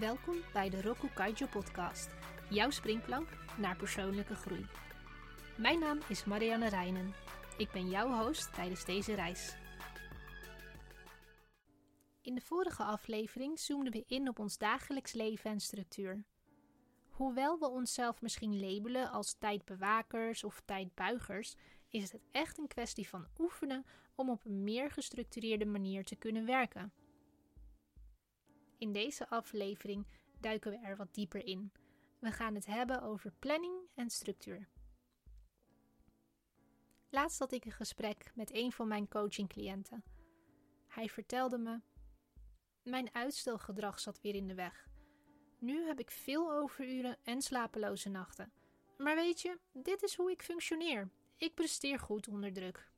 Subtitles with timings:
[0.00, 2.08] Welkom bij de Roku Kaijo podcast,
[2.50, 4.66] jouw springplank naar persoonlijke groei.
[5.58, 7.14] Mijn naam is Marianne Reinen.
[7.56, 9.56] Ik ben jouw host tijdens deze reis.
[12.22, 16.24] In de vorige aflevering zoomden we in op ons dagelijks leven en structuur.
[17.08, 21.54] Hoewel we onszelf misschien labelen als tijdbewakers of tijdbuigers,
[21.90, 23.84] is het echt een kwestie van oefenen
[24.14, 26.92] om op een meer gestructureerde manier te kunnen werken.
[28.78, 30.06] In deze aflevering
[30.40, 31.72] duiken we er wat dieper in.
[32.18, 34.68] We gaan het hebben over planning en structuur.
[37.10, 40.04] Laatst had ik een gesprek met een van mijn coachingcliënten.
[40.88, 41.80] Hij vertelde me:
[42.82, 44.88] Mijn uitstelgedrag zat weer in de weg.
[45.58, 48.52] Nu heb ik veel overuren en slapeloze nachten.
[48.98, 51.10] Maar weet je, dit is hoe ik functioneer.
[51.36, 52.90] Ik presteer goed onder druk.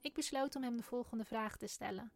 [0.00, 2.12] Ik besloot om hem de volgende vraag te stellen.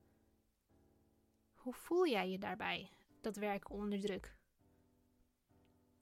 [1.64, 4.36] Hoe voel jij je daarbij, dat werken onder druk?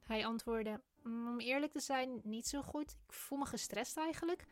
[0.01, 2.97] Hij antwoordde: Om eerlijk te zijn, niet zo goed.
[3.07, 4.47] Ik voel me gestrest eigenlijk.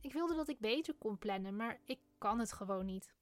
[0.00, 3.14] Ik wilde dat ik beter kon plannen, maar ik kan het gewoon niet.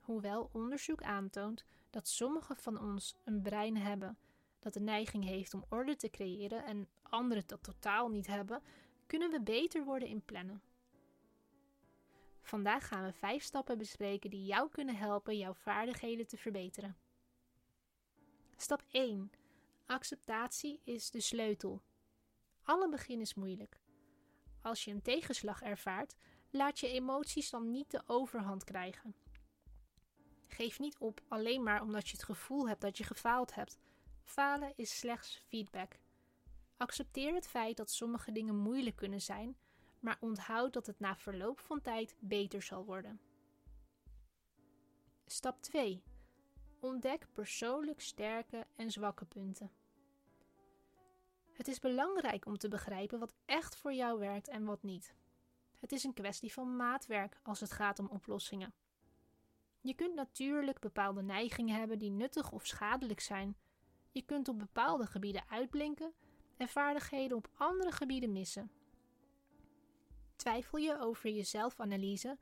[0.00, 4.18] Hoewel onderzoek aantoont dat sommigen van ons een brein hebben
[4.58, 8.62] dat de neiging heeft om orde te creëren en anderen dat totaal niet hebben,
[9.06, 10.62] kunnen we beter worden in plannen.
[12.48, 16.96] Vandaag gaan we vijf stappen bespreken die jou kunnen helpen jouw vaardigheden te verbeteren.
[18.56, 19.30] Stap 1.
[19.86, 21.82] Acceptatie is de sleutel.
[22.62, 23.80] Alle begin is moeilijk.
[24.62, 26.16] Als je een tegenslag ervaart,
[26.50, 29.14] laat je emoties dan niet de overhand krijgen.
[30.48, 33.78] Geef niet op alleen maar omdat je het gevoel hebt dat je gefaald hebt.
[34.24, 35.98] Falen is slechts feedback.
[36.76, 39.56] Accepteer het feit dat sommige dingen moeilijk kunnen zijn
[40.00, 43.20] maar onthoud dat het na verloop van tijd beter zal worden.
[45.26, 46.02] Stap 2.
[46.80, 49.70] Ontdek persoonlijk sterke en zwakke punten.
[51.52, 55.14] Het is belangrijk om te begrijpen wat echt voor jou werkt en wat niet.
[55.78, 58.74] Het is een kwestie van maatwerk als het gaat om oplossingen.
[59.80, 63.56] Je kunt natuurlijk bepaalde neigingen hebben die nuttig of schadelijk zijn.
[64.12, 66.12] Je kunt op bepaalde gebieden uitblinken
[66.56, 68.70] en vaardigheden op andere gebieden missen.
[70.38, 72.38] Twijfel je over je zelfanalyse?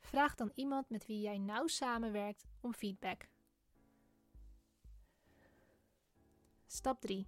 [0.00, 3.28] Vraag dan iemand met wie jij nauw samenwerkt om feedback.
[6.66, 7.26] Stap 3.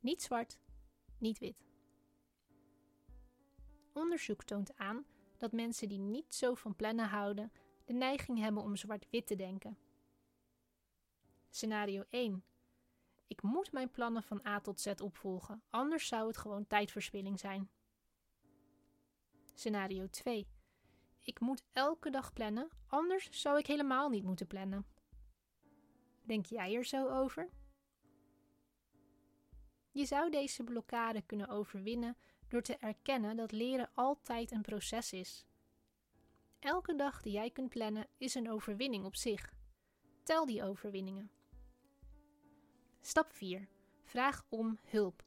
[0.00, 0.58] Niet zwart,
[1.18, 1.66] niet wit.
[3.92, 5.06] Onderzoek toont aan
[5.36, 7.52] dat mensen die niet zo van plannen houden,
[7.84, 9.78] de neiging hebben om zwart-wit te denken.
[11.50, 12.44] Scenario 1.
[13.26, 17.70] Ik moet mijn plannen van A tot Z opvolgen, anders zou het gewoon tijdverspilling zijn.
[19.56, 20.46] Scenario 2.
[21.22, 24.86] Ik moet elke dag plannen, anders zou ik helemaal niet moeten plannen.
[26.22, 27.48] Denk jij er zo over?
[29.90, 32.16] Je zou deze blokkade kunnen overwinnen
[32.48, 35.46] door te erkennen dat leren altijd een proces is.
[36.58, 39.52] Elke dag die jij kunt plannen is een overwinning op zich.
[40.22, 41.30] Tel die overwinningen.
[43.00, 43.68] Stap 4.
[44.02, 45.25] Vraag om hulp.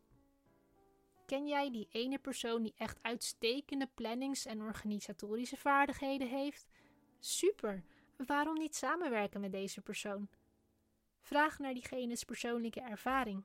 [1.30, 6.68] Ken jij die ene persoon die echt uitstekende plannings- en organisatorische vaardigheden heeft?
[7.20, 7.84] Super!
[8.26, 10.30] Waarom niet samenwerken met deze persoon?
[11.22, 13.44] Vraag naar diegene's persoonlijke ervaring.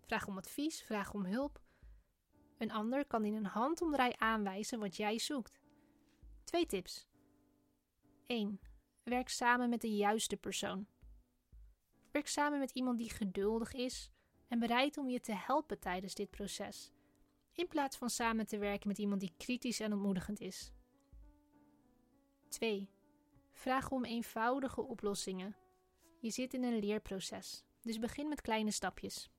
[0.00, 1.60] Vraag om advies, vraag om hulp.
[2.58, 5.60] Een ander kan in een handomdraai aanwijzen wat jij zoekt.
[6.44, 7.06] Twee tips.
[8.26, 8.60] 1.
[9.02, 10.86] Werk samen met de juiste persoon.
[12.10, 14.10] Werk samen met iemand die geduldig is
[14.48, 16.92] en bereid om je te helpen tijdens dit proces
[17.54, 20.72] in plaats van samen te werken met iemand die kritisch en ontmoedigend is.
[22.48, 22.88] 2.
[23.52, 25.56] Vraag om eenvoudige oplossingen.
[26.18, 29.30] Je zit in een leerproces, dus begin met kleine stapjes.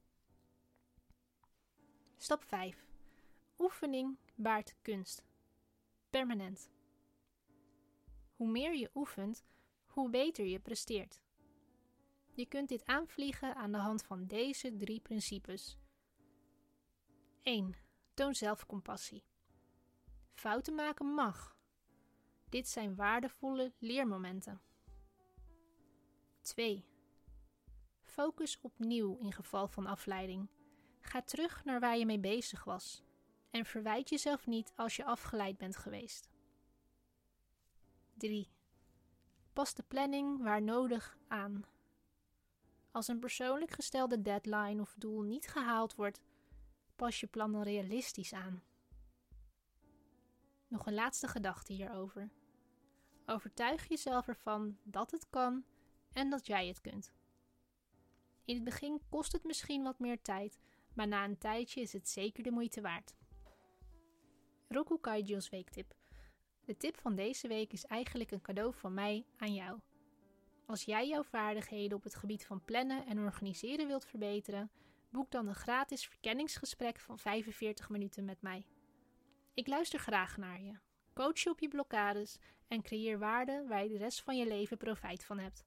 [2.18, 2.86] Stap 5.
[3.58, 5.24] Oefening baart kunst.
[6.10, 6.70] Permanent.
[8.36, 9.44] Hoe meer je oefent,
[9.86, 11.22] hoe beter je presteert.
[12.34, 15.78] Je kunt dit aanvliegen aan de hand van deze drie principes.
[17.42, 17.76] 1.
[18.14, 19.24] Toon zelfcompassie.
[20.34, 21.58] Fouten maken mag.
[22.50, 24.62] Dit zijn waardevolle leermomenten.
[26.42, 26.86] 2.
[28.02, 30.50] Focus opnieuw in geval van afleiding.
[31.00, 33.04] Ga terug naar waar je mee bezig was
[33.52, 36.30] en verwijt jezelf niet als je afgeleid bent geweest.
[38.14, 38.52] 3.
[39.54, 41.66] Pas de planning waar nodig aan.
[42.92, 46.22] Als een persoonlijk gestelde deadline of doel niet gehaald wordt,
[46.96, 48.64] pas je plannen realistisch aan.
[50.68, 52.30] Nog een laatste gedachte hierover.
[53.26, 55.66] Overtuig jezelf ervan dat het kan
[56.14, 57.14] en dat jij het kunt.
[58.46, 60.60] In het begin kost het misschien wat meer tijd,
[60.94, 63.16] maar na een tijdje is het zeker de moeite waard.
[64.68, 65.96] Roku Kaiju's weektip.
[66.66, 69.80] De tip van deze week is eigenlijk een cadeau van mij aan jou.
[70.66, 74.72] Als jij jouw vaardigheden op het gebied van plannen en organiseren wilt verbeteren,
[75.14, 78.66] boek dan een gratis verkenningsgesprek van 45 minuten met mij.
[79.54, 80.74] Ik luister graag naar je,
[81.14, 82.38] coach je op je blokkades
[82.68, 85.66] en creëer waarde waar je de rest van je leven profijt van hebt.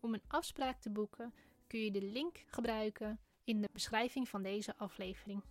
[0.00, 1.34] Om een afspraak te boeken
[1.66, 5.42] kun je de link gebruiken in de beschrijving van deze aflevering.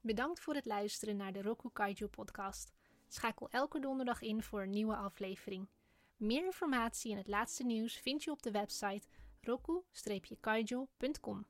[0.00, 2.72] Bedankt voor het luisteren naar de Roku Kaiju podcast.
[3.08, 5.68] Schakel elke donderdag in voor een nieuwe aflevering.
[6.16, 9.06] Meer informatie en het laatste nieuws vind je op de website
[9.46, 11.44] roku-kaiju.com.